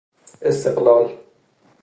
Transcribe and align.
استقلال 0.41 1.19